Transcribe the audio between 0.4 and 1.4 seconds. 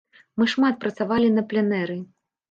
Мы шмат працавалі